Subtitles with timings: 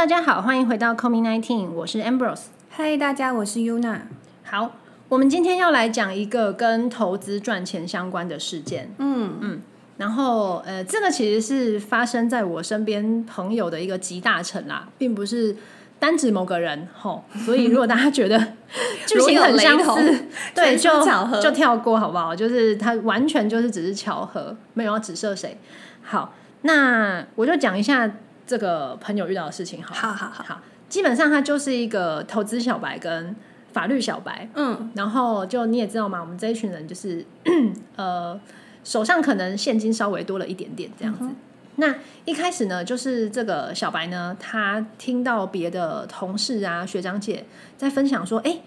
[0.00, 2.44] 大家好，欢迎回到 Comi Nineteen，我是 Ambrose。
[2.70, 3.98] 嗨，大家，我是 Yuna。
[4.42, 4.72] 好，
[5.10, 8.94] 我们今天要来讲一个跟投资赚钱相关的事件。
[8.96, 9.60] 嗯嗯，
[9.98, 15.54] 然后呃，这个其实是发生在我身边朋友的一个集大成啦，并不是
[15.98, 17.22] 单指某个人吼。
[17.44, 18.38] 所以如果大家觉得
[19.06, 20.24] 剧情很相似，
[20.56, 20.90] 对，就
[21.42, 22.34] 就跳过好不好？
[22.34, 25.58] 就是它完全就是只是巧合，没有要指涉谁。
[26.02, 28.10] 好，那我就讲一下
[28.46, 29.94] 这个朋友遇到的事情好。
[29.94, 33.34] 好好好，好，基本上他就是一个投资小白跟
[33.72, 34.48] 法律小白。
[34.54, 37.24] 嗯然后就你也知道嘛，我们这一群人就是
[37.96, 38.38] 呃
[38.82, 41.28] 手上可能现金稍微多了一点点这样子。
[41.76, 47.44] 那一开始呢，就是这个小白呢，他听到别的同事啊、学长姐
[47.78, 48.58] 在分享说，哎、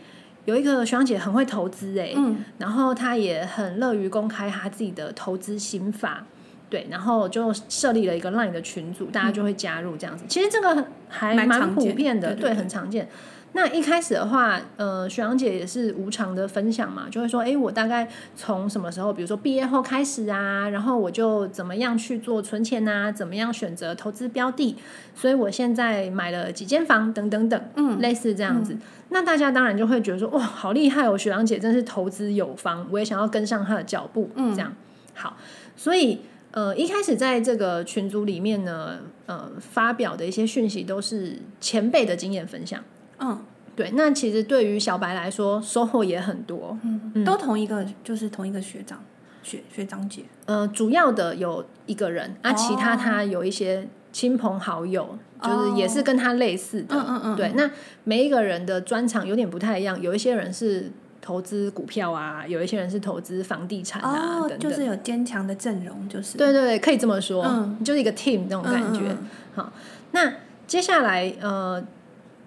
[0.46, 6.26] 有一个学长姐很会投资哎、嗯然后他也很乐于公开他自己的投资心法。
[6.74, 10.26] 对，然后就设立了一个 LINE 的群组，大家就会加入这样子。
[10.28, 13.08] 其实这个还蛮普遍的，对，很常见。
[13.52, 24.76] 那一开始的话，呃，学长姐也是无偿的分享嘛，就会说，哎，我大概从什么时候，比如说毕业后开始啊，然后我就怎么样去做存钱啊，怎么样选择投资标的，
[25.14, 28.76] 所以我现在买了几间房等等等，嗯类似这样子。
[29.10, 34.74] 那大家当然就会觉得说，哇，好厉害哦，学长姐真是投资有方，我也想要跟上她的脚步，嗯这样
[35.14, 35.38] 好，
[35.76, 36.22] 所以。
[36.54, 42.84] 呃，一开始在这个群组里面呢，呃，发表的一些讯息都是前辈的经验分享。
[43.20, 43.44] 嗯
[43.76, 46.78] 对，那其实对于小白来说，收获也很多。
[46.84, 49.04] 嗯，都同一个，就是同一个学长
[49.42, 50.22] 学学长姐。
[50.46, 56.96] 呃，主要的有一个人，啊，其他哦他有一些亲朋好友，就是也是跟他类似的。
[56.96, 57.72] 嗯嗯嗯对，那
[58.04, 60.92] 每一个人的专长有点不太一样，有一些人是
[61.24, 64.60] 投资股票啊，有一些人是投资房地产啊，哦，等等。
[64.60, 69.00] 就是有坚强的阵容，就是对对对，可以这么说，嗯就是一个 team 那种感觉。
[69.04, 69.74] 嗯嗯好，
[70.12, 70.34] 那
[70.68, 71.82] 接下来呃，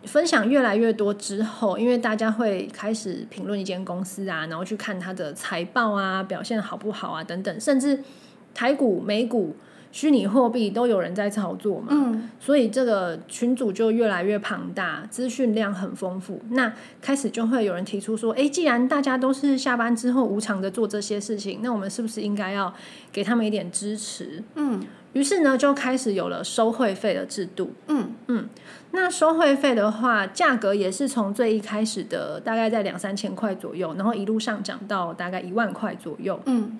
[0.05, 8.05] 分享越来越多之后，因为大家会开始评论一间公司啊，然后去看它的财报啊，表现好不好啊，等等，甚至
[8.53, 9.57] 台股、美股、
[9.97, 11.87] 虚拟货币都有人在操作嘛。
[11.91, 16.39] 嗯所以这个群组就越来越庞大，资讯量很丰富。
[16.51, 16.71] 那
[17.01, 22.73] 开始就会有人提出说：“诶，既然大家都是下班之后无偿的做这些事情，那我们是不是应该要
[23.11, 24.83] 给他们一点支持？”嗯
[25.15, 27.73] 于是呢，就开始有了收会费的制度。
[27.89, 28.47] 嗯嗯
[28.91, 36.39] 那收会费的话，价格也是从最一开始的大概在两三千块左右，然后一路上涨到大概一万块左右。
[36.45, 36.79] 嗯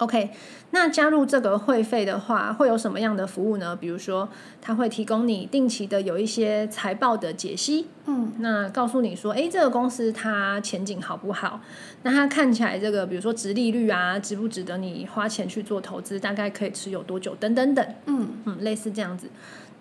[0.00, 0.30] OK，
[0.70, 3.76] 那加入这个会费的话，会有什么样的服务呢？
[3.76, 4.26] 比如说，
[4.62, 11.60] 它会提供你定期的有一些财报的解析，嗯那告诉你说，诶，这个公司它前景好不好？
[12.02, 16.18] 那它看起来这个，比如说值利率啊，值不值得你花钱去做投资？
[16.18, 17.34] 大概可以持有多久？
[17.34, 19.28] 等等等，嗯嗯，类似这样子。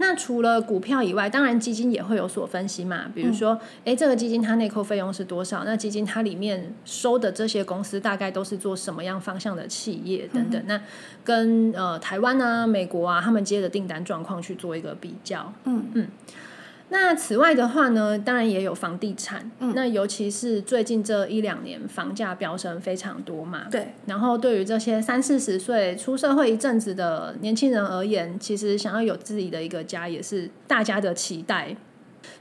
[0.02, 3.06] 那除了股票以外，当然基金也会有所分析嘛。
[3.14, 5.64] 比如说，诶，这个基金它内扣费用是多少？
[5.66, 10.62] 那基金它里面收的这些公司大概都是做什么样方向的企业等等。
[10.66, 10.82] 那
[11.24, 15.54] 跟呃台湾啊、美国啊他们接的订单状况去做一个比较。
[15.66, 16.08] 嗯嗯
[16.90, 19.50] 那此外的话呢，当然也有房地产。
[19.60, 23.68] 嗯那尤其是最近这一两年房价飙升非常多嘛。
[23.70, 31.76] 对，然后对于这些三四十岁出社会一阵子的年轻人而言，其实想要有自己的一个家，也是大家的期待。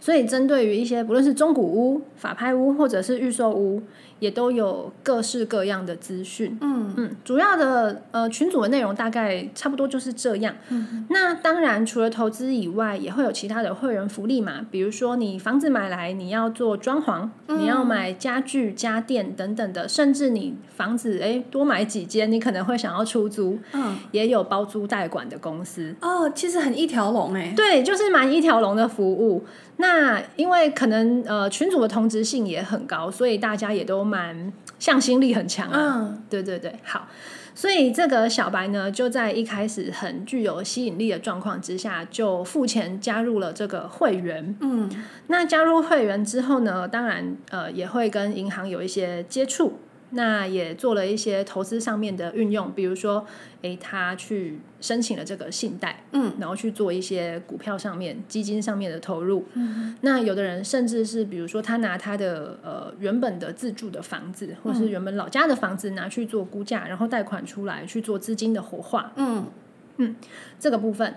[0.00, 3.82] 所以，针对于一些不论是中古屋、法拍屋或者是预售屋，
[4.18, 6.56] 也都有各式各样的资讯。
[6.60, 10.54] 嗯嗯，主要的呃群组的内容大概差不多就是这样。
[10.70, 25.94] 嗯那当然，除了投资以外，也会有其他的会员福利嘛，比如说你房子买来，你要做装潢，嗯你要买家具、家电等等的，甚至你房子哎多买几间，你可能会想要出租，嗯也有包租代管的公司。
[26.00, 27.52] 哦，其实很一条龙哎。
[27.56, 29.44] 对，就是蛮一条龙的服务。
[29.78, 35.96] 那因为可能呃群主的同质性也很高，所以大家也都蛮向心力很强啊。
[35.98, 37.08] 嗯对对对，好。
[37.54, 44.54] 所以这个小白呢，就在一开始很具有吸引力的状况之下，就付钱加入了这个会员。
[44.60, 44.88] 嗯
[45.26, 53.26] 那加入会员之后呢，当然呃也会跟银行有一些接触，那也做了一些投资上面的运用，比如说，
[53.62, 56.32] 诶，他去申请了这个信贷，嗯。
[56.40, 59.44] 然后去做一些股票上面、基金上面的投入。
[59.54, 59.94] 嗯。
[60.00, 70.16] 那有的人甚至是，比如说他拿他的呃原本的自住的房子，或是原本老家的房子拿去做估价，然后贷款出来去做资金的活化，嗯
[70.60, 71.16] 这个部分，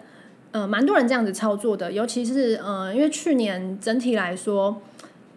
[0.51, 4.81] 呃，蛮多人这样子操作的，尤其是呃，因为去年整体来说，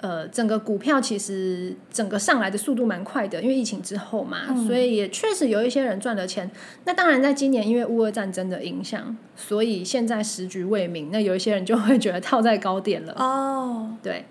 [0.05, 6.51] 呃，整个股票其实整个上来的速度蛮快的，因为疫情之后嘛，嗯所以也确实有一些人赚了钱。
[6.85, 13.15] 那当然，在今年因为乌俄战争的影响，所以现在时局未明，那有一些人就会觉得套在高点了。
[13.15, 14.27] 哦，对，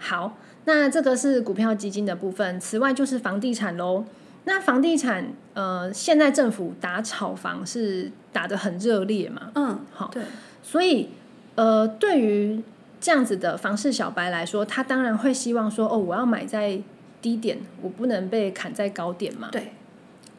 [0.00, 2.58] 好，那这个是股票基金的部分。
[2.58, 4.04] 此外就是房地产喽。
[4.44, 10.20] 那房地产，呃，现在政府打炒房是打得很热烈嘛，嗯，好，对，
[10.64, 11.10] 所以
[11.54, 12.60] 呃，对于
[13.02, 16.80] 这样子的房市小白来说，他当然会希望说，哦，我要买在
[17.20, 19.48] 低点，我不能被砍在高点嘛。
[19.50, 19.72] 对，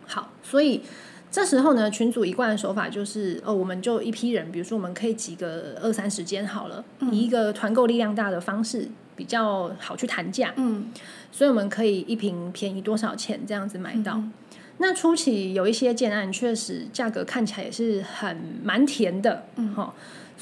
[0.07, 0.81] 好，所以
[1.29, 6.81] 这时候呢，群主一贯的手法就是，哦，我们就一批人，比如说我们可以挤个二三十间好了，
[7.11, 8.87] 以一个团购力量大的方式，
[9.17, 10.89] 比较好去谈价，嗯，
[11.33, 14.13] 所以我们可以一瓶便宜多少钱这样子买到。
[14.13, 14.31] 嗯。
[14.77, 19.73] 那初期有一些建案，确实价格看起来也是很蛮甜的，嗯。
[19.75, 19.93] 哈，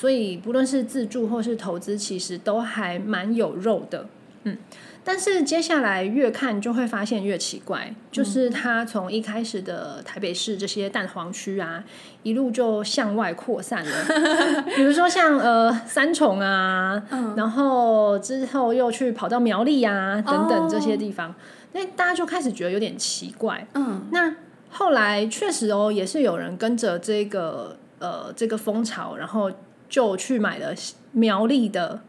[0.02, 4.08] 所以不论是自住或是投资，其实都还蛮有肉的，
[4.46, 4.58] 嗯。
[5.04, 11.84] 但是接下来越看就会发现越奇怪，就是它从一开始的台北市这些蛋黄区啊，
[12.24, 14.64] 一路就向外扩散了。
[14.76, 17.00] 比如说像呃三重啊，
[17.38, 21.36] 然后之后又去跑到苗栗啊等等这些地方，
[21.74, 23.68] 那大家就开始觉得有点奇怪。
[23.76, 24.36] 嗯，那
[24.72, 29.52] 后来确实哦，也是有人跟着这个呃这个风潮，然后
[29.92, 30.74] 就去买了
[31.12, 32.02] 苗栗的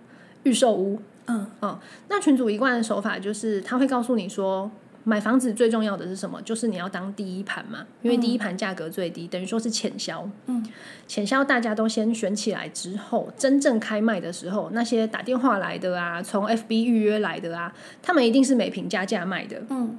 [0.45, 1.03] 预售屋。
[1.27, 4.71] 嗯嗯，那群主一贯的手法就是他会告诉你说，
[5.05, 6.41] 买房子最重要的是什么？
[6.43, 10.29] 就是你要当第一盘嘛，因为第一盘价格最低，等于说是潜销。
[10.47, 10.65] 嗯，
[11.07, 19.63] 潜销大家都先选起来之后，真正开卖的时候，那些打电话来的啊，从 FB 预约来的啊，他们一定是每平加价卖的。
[19.71, 19.99] 嗯，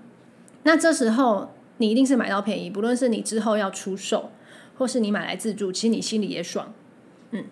[0.63, 4.31] 那这时候你一定是买到便宜，不论是你之后要出售，
[4.77, 6.73] 或是你买来自住，其实你心里也爽。
[7.33, 7.43] 嗯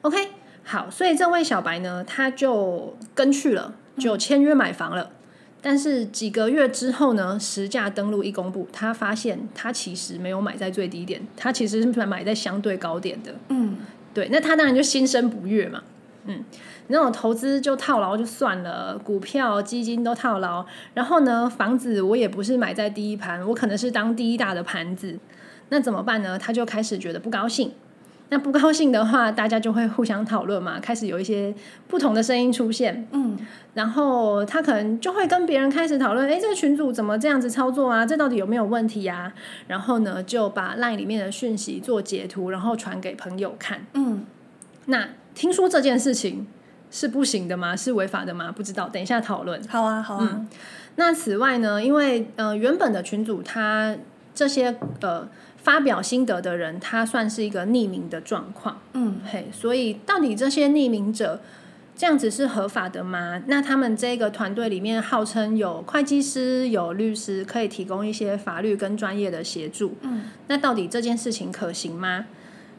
[0.00, 0.16] ，OK，
[0.64, 5.10] 好，所以这位小白呢，他就跟去了，就签约买房了。
[5.60, 13.34] 但是几个月之后呢，实价登录一公布，他发现他其实没有买在最低点，他其实是买在相对高点的。
[13.48, 13.78] 嗯，
[14.12, 15.82] 对，那他当然就心生不悦嘛。
[16.26, 16.44] 嗯，
[16.86, 20.64] 那种投资就套牢就算了，股票、基金都套牢，
[20.94, 25.18] 然后呢，房子我也不是买在第一盘，我可能是当第一大的盘子，
[25.70, 26.38] 那怎么办呢？
[26.38, 27.72] 他就开始觉得不高兴。
[28.30, 31.54] 那不高兴的话，大家就会互相讨论嘛， 开始有一些
[31.86, 33.06] 不同的声音出现。
[33.12, 33.38] 嗯，
[33.74, 38.04] 然后他可能就会跟别人开始讨论，哎，这个群主怎么这样子操作啊？
[38.04, 39.32] 这到底有没有问题呀、
[39.68, 43.86] 然后呢，就把 LINE 里面的讯息做截图，然后传给朋友看。
[43.92, 44.24] 嗯，
[44.86, 46.46] 那听说这件事情
[46.90, 47.76] 是不行的吗？
[47.76, 48.50] 是违法的吗？
[48.50, 49.62] 不知道，等一下讨论。
[49.68, 50.46] 好啊，好啊，
[50.96, 53.94] 那此外呢，因为呃原本的群主他
[54.34, 55.28] 这些呃
[55.64, 61.40] 发表心得的人，他算是一个匿名的状况，嗯，嘿，所以到底这些匿名者
[61.96, 63.42] 这样子是合法的吗？
[63.46, 69.96] 那他们这个团队里面号称有会计师、有律师，可以提供一些法律跟专业的协助。
[70.02, 72.26] 嗯，那到底这件事情可行吗？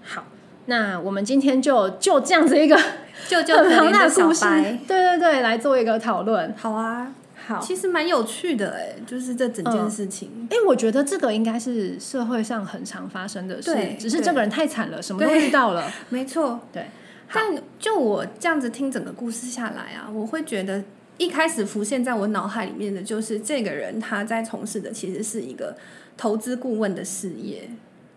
[0.03, 0.25] 好，
[0.67, 2.79] 那我们今天就就这样子一个
[3.27, 6.53] 救救可很庞怜的小大的故事，白，对对对，来做一个讨论。
[6.55, 7.11] 好啊，
[7.45, 15.91] 好，其实蛮有趣的哎，就是这整件嗯事情，哎、我觉得这个应该是社会上很常发生的事，只是这个人太惨了，什么都对遇到了。
[16.09, 16.59] 没错。
[16.73, 16.87] 对，
[17.31, 20.83] 但就我这样子听整个故事下来啊，我会觉得
[21.17, 25.75] 一开始浮现在我脑海里面的就是这个人他在从事的其实是一个
[26.17, 27.69] 投资顾问的事业。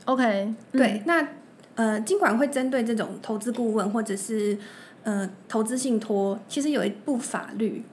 [0.07, 1.29] OK，对，那
[1.75, 4.59] 呃，尽管会针对这种投资顾问或者是
[5.03, 7.85] 呃投资信托，其实有一部法律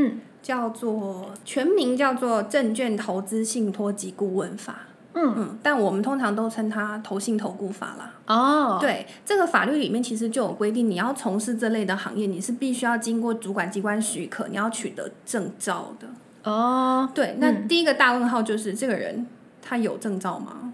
[0.00, 4.72] 嗯叫做全名叫做《证券投资信托及顾问法》。
[5.14, 8.14] 嗯嗯，但我们通常都称它投信投顾法啦。
[8.26, 16.06] 哦，对，这个法律里面其实就有规定，你要从事这类的行业，你是必须要经过主管机关许可，你要取得证照的。
[16.48, 19.26] 哦，对，那嗯第一个大问号就是这个人
[19.60, 20.72] 他有证照吗？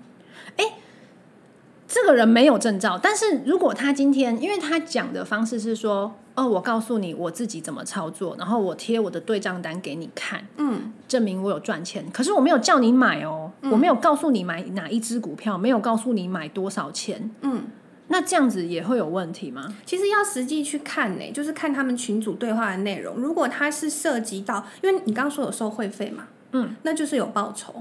[1.94, 12.04] 这个人没有证照，但是如果他今天，因为他讲的方式是说，哦，我告诉你我自己怎么操作，然后我贴我的对账单给你看，嗯，证明我有赚钱。
[12.12, 17.62] 可是我没有叫你买哦，我没有告诉你买哪一只股票，没有告诉你买多少钱，嗯，
[18.08, 19.76] 那这样子也会有问题吗？
[19.86, 23.14] 其实要实际去看呢，就是看他们群组对话的内容。
[23.18, 27.72] 如果他是涉及到，因为你刚刚说有收会费嘛，嗯，那就是有报酬。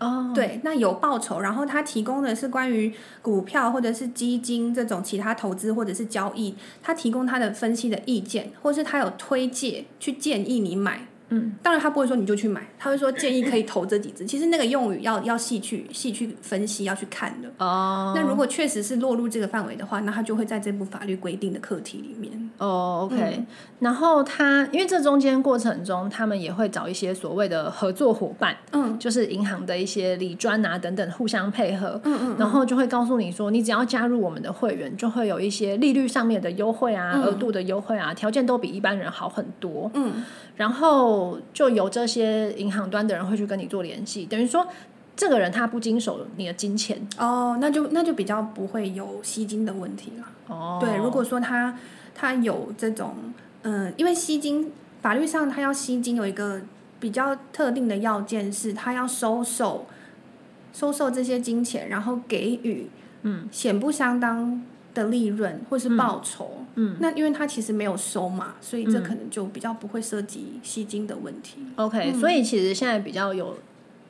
[0.00, 14.24] 哦，对，那有报酬，然后他提供的是关于股票或者是基金这种其他投资或者是交易，他提供他的分析的意见，或是他有推介去建议你买嗯，当然他不会说你就去买，他会说建议可以投这几只。
[14.26, 17.48] 其实那个用语要要细去细去分析，要去看的。
[17.58, 22.50] 哦，那如果确实是落入这个范围的话，那他就会在这部法律规定的课题里面。
[22.58, 23.44] 哦，OK，、
[23.78, 39.90] 然后他因为这中间过程中，他们也会找一些所谓的合作伙伴，嗯就是银行的一些理专啊等等互相配合，嗯嗯，然后就会告诉你说，你只要加入我们的会员，就会有一些利率上面的优惠啊、嗯额度的优惠啊，条件都比一般人好很多。
[39.94, 40.24] 嗯
[40.56, 41.17] 然后
[41.52, 44.66] 就由这些银行端的人会去跟你做联系，等于说
[45.16, 50.24] 这个人他不经手你的金钱哦，那就那就比较不会有吸金的问题了。
[50.46, 50.78] 哦。
[50.80, 51.76] 对，如果说他
[52.14, 53.14] 他有这种，
[53.62, 54.70] 嗯，因为吸金
[55.02, 56.60] 法律上他要吸金有一个
[57.00, 59.86] 比较特定的要件是，他要收受
[60.72, 62.88] 收受这些金钱，然后给予
[63.22, 64.62] 嗯显不相当
[64.94, 66.64] 的利润或是报酬。
[66.76, 71.58] 嗯那因为他其实没有收嘛，所以这嗯可能就比较不会涉及吸金的问题。
[71.76, 73.58] OK，、嗯所以其实现在比较有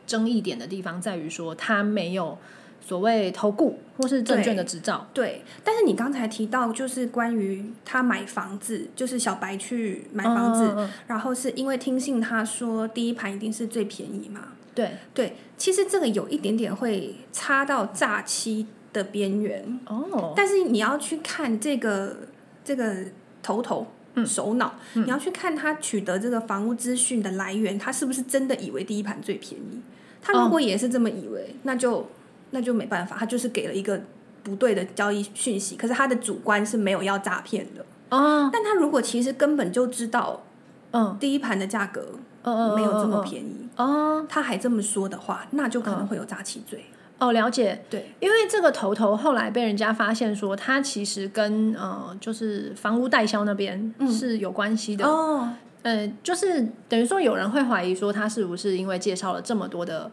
[0.06, 2.36] 争议点的地方在于说，他没有
[2.80, 5.06] 所谓投顾或是证券的执照。
[5.14, 14.48] 对，但是你刚才提到，就是关于他买房子，就是小白去买房子，然后是因为听信他说第一盘一定是最便宜嘛？
[14.74, 22.16] 对，对，其实这个有一点点会差到诈欺的边缘，哦，但是你要去看这个
[22.64, 22.94] 这个
[23.42, 23.86] 头头。
[24.26, 29.80] 首脑，你要去看他取得这个房屋资讯的来源，他是不是真的以为第一盘最便宜？
[30.20, 32.04] 他如果也是这么以为，那就
[32.50, 34.00] 那就没办法，他就是给了一个
[34.42, 37.86] 不对的交易讯息，可是他的主观是没有要诈骗的。
[38.10, 40.42] 哦，但他如果其实根本就知道
[40.90, 43.22] 嗯第一盘的价格嗯嗯，没有这么。
[43.22, 46.80] 便宜，哦他还这么说的话，那就可能会有诈欺罪。
[46.80, 46.97] 哦，
[47.32, 47.84] 了解。
[47.90, 55.04] 对，因为这个头头后来被人家发现说，他其实跟呃，就是房屋代销那边是有关系的。
[55.04, 55.48] 哦，
[55.82, 60.10] 呃，就是等于说有人会怀疑说，他是不是因为介绍了这么多的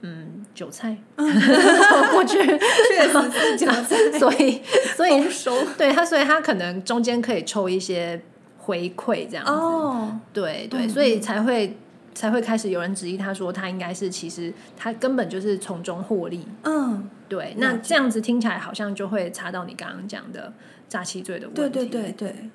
[0.00, 2.38] 嗯韭菜 过去。
[4.18, 4.60] 所以
[4.96, 8.20] 所以收对他，所以他可能中间可以抽一些
[8.58, 9.52] 回馈这样子。
[9.52, 11.76] 哦，对对，嗯所以才会
[12.14, 16.46] 才会开始有人质疑他说他应该是其实他根本就是从中获利。
[16.64, 20.52] 嗯，对，那这样子听起来好像就会查到你刚刚讲的
[20.88, 21.62] 诈欺罪的问题。
[21.62, 22.50] 对对对对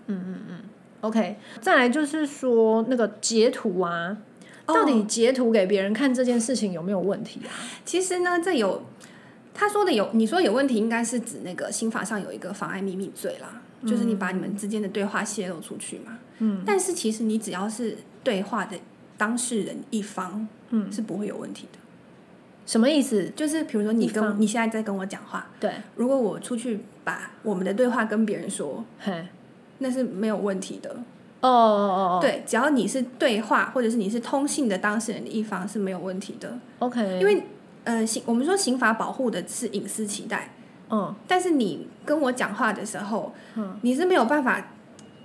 [1.02, 4.18] ，OK，再来就是说那个截图啊，
[4.66, 7.50] 哦到底截图给别人看这件事情有没有问题啊？
[7.84, 8.84] 其实呢，这有
[9.54, 16.20] 他说的有，你说有问题，应该是指那个刑法上有一个妨碍秘密罪啦，就是你把你们之间的对话泄露出去嘛。
[16.40, 18.78] 嗯，但是其实你只要是对话的
[19.18, 21.80] 当事人一方，嗯，是不会有问题的。
[22.66, 23.32] 什么意思？
[23.36, 29.26] 就是比如说你跟你现在在跟我讲话，对，如果我出去把我们的对话跟别人说，嘿，
[29.80, 30.90] 那是没有问题的。
[31.40, 37.44] 哦哦哦哦，对，只要你是对话或者是你是通信的当事人的一方是没有问题的，，OK，因为
[37.86, 40.52] 呃刑我们说刑法保护的是隐私期待，
[40.90, 44.72] 嗯但是你跟我讲话的时候，嗯你是没有办法。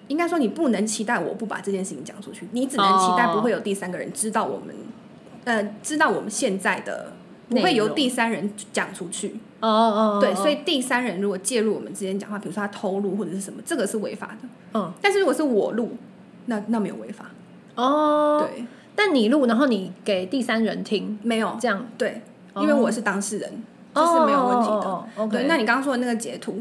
[0.08, 4.74] 应该说，你不能期待我不把这件事情讲出去，你只能期待哦不会有第三个人知道我们，
[5.44, 7.12] 呃，知道我们现在的，
[7.48, 9.36] 不会由第三人讲出去。
[9.60, 14.48] 哦哦哦，对，哦所以第三人如果介入我们之间讲话，比如说他偷录或者是什么，这个是违法的。
[14.74, 15.96] 嗯但是如果是我录，
[16.46, 17.26] 那那没有违法。
[17.74, 18.64] 哦，对，
[18.96, 21.56] 但你录，然后你给第三人听，没有。
[21.60, 22.22] 这样对，
[22.54, 23.62] 哦因为我是当事人，
[23.94, 25.28] 这是没有问题的。
[25.28, 26.60] 对那你刚刚说的那个截图，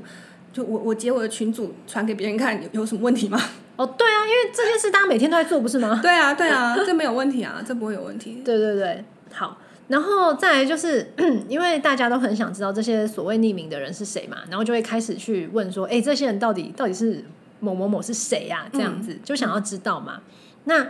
[0.54, 3.40] 就我我截我的群组传给别人看，有有什么问题吗？
[3.78, 6.00] 哦对啊，因为这件事大家每天都在做，不是吗？
[6.04, 8.42] 对啊，对啊，这没有问题啊，这不会有问题。
[8.44, 9.58] 对对对，好。
[9.88, 11.12] 然后再来就是，
[11.50, 17.26] 因为大家都很想知道这些所谓匿名的人是谁嘛，然后就会开始去问说，哎，这些人到底到底是
[17.60, 20.22] 某某某是谁呀、这样子、就想要知道嘛。
[20.64, 20.88] 那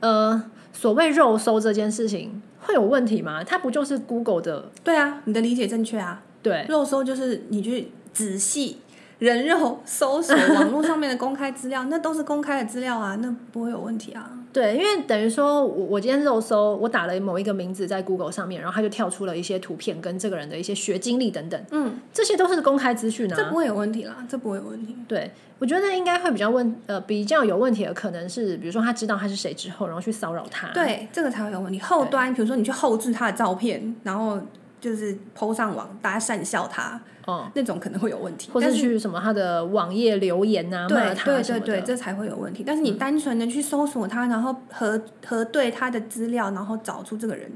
[0.00, 3.42] 呃，所谓肉搜这件事情会有问题吗？
[3.42, 6.22] 它不就是 Google 的对啊，你的理解正确啊。
[6.42, 8.76] 对肉搜就是你去仔细
[9.24, 14.30] 人肉搜索 网络上面的公开资料，那都是公开的资料啊，那不会有问题啊。
[14.52, 23.56] 对，因为等于说我我今天肉搜，我打了某一个名字在 Google 上面，然后它就跳出了一些图片跟这个人的一些学经历等等，嗯，这些都是公开资讯啊这不。
[23.56, 24.96] 会有问题啦，这不会有问题。
[25.08, 30.68] 对，我觉得应该会比较问呃比较有问题的可能是，比如说他知道他是谁之后，然后去骚扰他。
[30.68, 31.80] 对，这个才会有问题。
[31.80, 34.40] 后端，比如说你去后置他的照片，然后
[34.80, 38.50] 就是 PO 上网，大家讪笑他，哦，那种可能会有问题。
[38.52, 42.62] 或者是是去什么他的网页留言啊，骂对他对对对，这才会有问题。
[42.66, 47.50] 但是你单纯的去搜索他，然后核核对他的资料，然后找出这个人，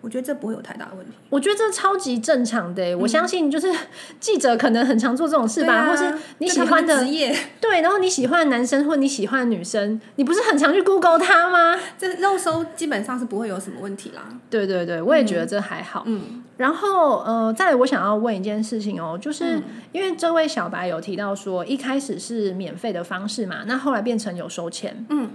[0.00, 1.12] 我觉得这不会有太大的问题。
[1.30, 3.72] 我觉得这超级正常的耶，我相信就是
[4.18, 11.78] 记者可能很常做这种事吧，或是你喜欢的职业， 对，然后你喜欢的男生或你喜欢的女生，你不是很常去 Google 他吗？
[11.98, 14.22] 这肉搜基本上是不会有什么问题啦。
[14.50, 16.02] 对对对，我也觉得这还好。
[16.06, 25.04] 嗯然后呃，再来我想要问一件事情哦，就是、嗯因为这位小白有提到说，一开始是免费的方式嘛，那后来变成有收钱。
[25.10, 25.30] 嗯，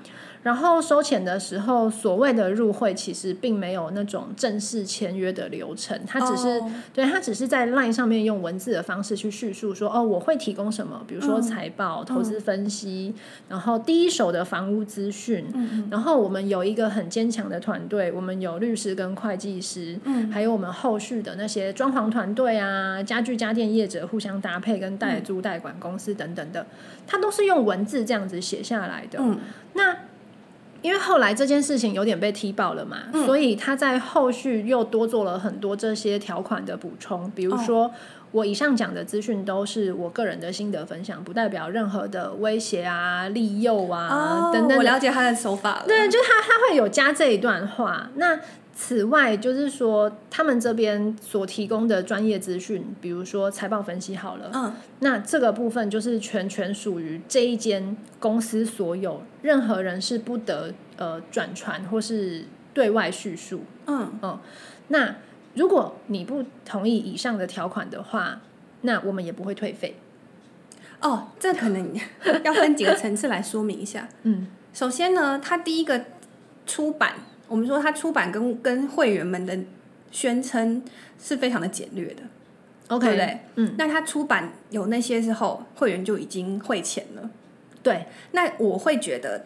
[0.48, 6.72] 然后收钱的时候，所谓的入会其实并没有那种正式签约的流程，它只是、哦。
[6.94, 11.42] 对它只是在 LINE 上面用文字的方式去叙述说，哦，我会提供什么，比如说嗯。
[11.42, 13.14] 财报、投资分析，
[13.50, 26.66] 然后第一手的房屋资讯，嗯然后我们有一个很坚强的团队，我们有律师跟会计师，嗯还有我们后续的那些装潢团队啊、家具家电业者互相搭配，跟代租代管公司等等的，
[27.06, 29.20] 它都是用文字这样子写下来的。
[29.22, 29.40] 嗯。
[29.74, 29.96] 那
[30.88, 37.92] 因为后来这件事情有点被踢爆了嘛，嗯所以他在后续又多做了很多这些条款的补充，比如哦说。
[38.34, 45.84] 我以上讲的资讯都是我个人的心得分享，不代表任何的威胁啊、利诱啊、哦，等等我了解他的手法了。
[45.88, 48.10] 对，就他他会有加这一段话。
[48.16, 48.38] 那
[48.80, 63.62] 此外，就是说他们这边所提供的专业资讯，比如说财报分析好了，嗯那这个部分就是全权属于这一间公司所有，任何人是不得呃转传或是对外叙述。
[63.88, 64.40] 嗯嗯，
[64.90, 65.16] 那
[65.56, 68.42] 如果你不同意以上的条款的话，
[68.82, 69.96] 那我们也不会退费。
[71.02, 71.96] 哦，这可能
[72.44, 74.08] 要分几个层次来说明一下。
[74.22, 76.06] 嗯首先呢，他第一个
[76.68, 77.16] 出版，
[77.48, 79.58] 我们说他出版跟跟会员们的
[80.12, 80.84] 宣称
[81.22, 82.24] 是非常的简略的。
[82.88, 83.40] ，OK，对不对？
[83.56, 87.30] 嗯，那他出版有那些之后，会员就已经汇钱了。
[87.82, 89.46] 对，那我会觉得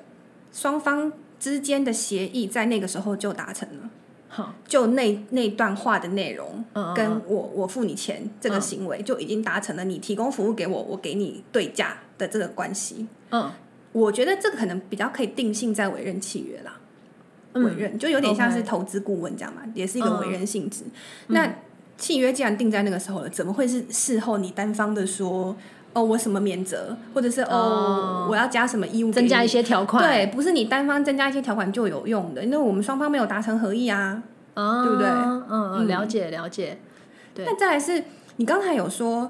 [0.51, 3.89] 双方之间的协议在那个时候就达成了，
[4.29, 6.63] 好，就那那段话的内容，
[6.95, 13.07] 跟我我付你钱这个行为就已经达成了，你提供服务给我，我给你对价的这个关系。
[13.29, 13.51] 嗯
[13.93, 16.80] 我觉得这个可能比较可以定性在委任契约啦，嗯
[17.53, 20.19] 委任就有点像是投资顾问这样嘛，也是一个嗯。
[20.21, 20.83] 委任性质。
[21.27, 21.47] 那
[21.97, 25.55] 契约既然定在那个时候了，怎么会是事后你单方的说
[25.93, 27.47] 哦我什么免责，或者是哦。
[27.49, 34.23] 哦我要加什么义务增加一些条款，对，不是你单方增加一些条款就有用的，因为我们双方没有达成合意啊。
[34.53, 35.07] 哦，对不对？
[35.07, 36.77] 嗯嗯嗯，了解了解。
[37.33, 37.45] 对。
[37.45, 38.03] 那再来是
[38.37, 39.29] 你刚才有说，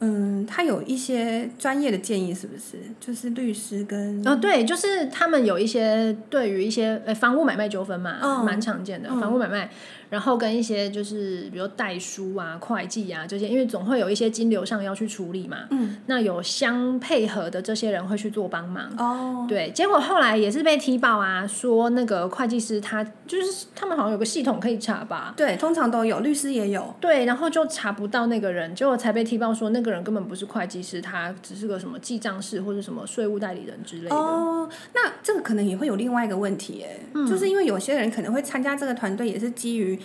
[0.00, 2.78] 嗯，他有一些专业的建议，是不是？
[3.00, 9.68] 就是律师跟哦，对，就是他们有一些对于一些呃房屋买卖纠纷嘛，嗯蛮常见的、嗯房屋买卖，
[10.10, 18.90] 然后跟一些就是比如代书啊、会计啊这些，因为总会有一些金流上要去处理嘛，嗯那有相配合的这些人会去做帮忙。
[18.96, 26.94] 哦，对，结果后来也是被踢爆啊，说那个会计师他就是他们好像有个系统可以查吧，对，通常都有，律师也有。
[27.00, 34.16] 对，然后就查不到那个人，结果才被踢爆说那个人根本不是会计师，他只是个什么记账师或者什么税务代理人之类的。
[34.16, 39.97] 哦，那这个可能也会有另外一个问题，哎、嗯就是因为有些人可能会参加这个团队，也是基于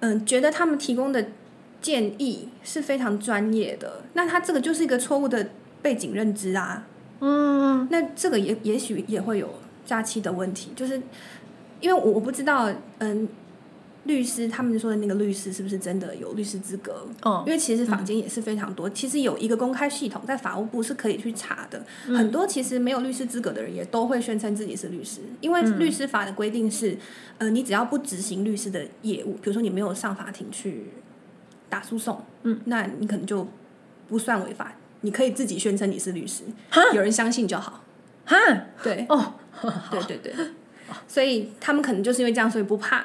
[0.00, 1.26] 嗯，觉得他们提供的
[1.80, 5.50] 建议是非常专业的，那他这个就是一个错误的
[5.82, 6.86] 背景认知啊。
[7.20, 9.48] 嗯，那这个也也许也会有
[9.84, 11.00] 假期的问题，就是
[11.80, 13.28] 因为我我不知道，嗯，
[14.04, 17.06] 律师他们说的那个律师是不是真的有律师资格？
[17.22, 21.84] 哦，因为其实坊间也是非常多，其实有一个公开系统在法务部是可以去查的。
[22.06, 26.96] 很多其实没有律师资格的人也都会宣称自己是律师，因为律师法的规定是，
[27.38, 30.86] 呃，你只要不执行律师的业务，比如说你没有上法庭去
[31.68, 33.46] 打诉讼，嗯，那你可能就
[34.08, 36.44] 不算违法，你可以自己宣称你是律师，
[36.94, 37.84] 有人相信就好。
[38.24, 38.36] 哈，
[38.82, 39.34] 对，哦，
[39.90, 40.34] 对对对，
[41.06, 43.04] 所以他们可能就是因为这样，所以不怕。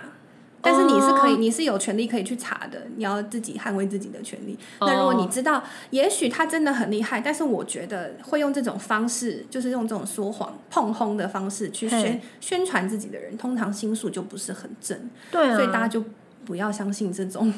[0.65, 4.57] 但是你是可以，哦你是有权利可以去查的，你要自己捍卫自己的权利。
[4.79, 14.97] 哦那如果你知道，也许他真的很厉害，但是我觉得会用这种方式，就是用这种说谎、碰轰的方式去宣嘿宣传自己的人，通常心术就不是很正，
[15.29, 16.03] 对啊，所以大家就
[16.43, 17.53] 不要相信这种。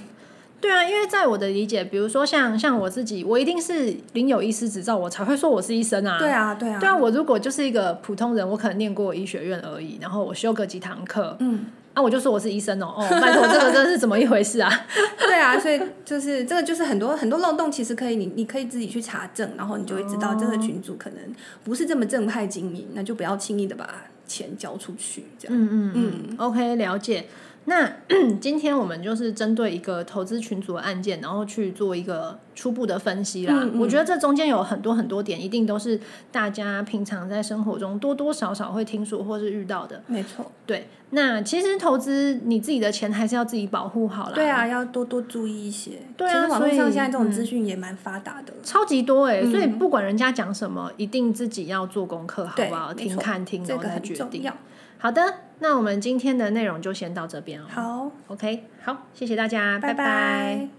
[0.59, 6.17] 对啊，因为在我的理解，比如说像像我自己，我一定是领有医师执照，我才会说我是医生啊。
[6.17, 11.67] 对啊，对啊，对啊，我如果就是一个普通人，我可能念过医学院而已，然后我修个几堂课，嗯，
[11.97, 14.71] 啊，我就说我是医生哦，哦，拜托，这个真的是怎么一回事啊？
[15.17, 21.19] 对啊，所以就是这个就是很多很多漏洞，其实可以你你可以自己去查证，然后你就会知道这个群主可能
[21.63, 23.89] 不是这么正派经营，那就不要轻易的把
[24.27, 25.57] 钱交出去，这样。
[25.57, 27.25] 嗯嗯嗯，OK，了解。
[27.69, 27.85] 那
[28.39, 33.53] 今天我们就是针对一个投资群组的案件，然后去做一个初步的分析啦。
[33.61, 35.99] 嗯嗯我觉得这中间有很多很多点，一定都是
[36.31, 40.01] 大家平常在生活中多多少少会听说或是遇到的。
[40.07, 44.31] 没错，对，那其实投资你自己的钱还是要自己保护好啦。
[44.33, 45.99] 对啊，要多多注意一些。
[46.15, 48.53] 对啊网络所以上现在这种嗯资讯也蛮发达的。
[48.63, 52.93] 超级多哎、嗯所以不管人家讲什么，一定自己要做功课，好不好？
[52.93, 54.49] 听看听，然后再决定。
[54.99, 55.21] 好的，
[55.59, 57.65] 那我们今天的内容就先到这边哦。
[57.69, 60.05] 好，OK，好，谢谢大家，拜拜。
[60.05, 60.69] 拜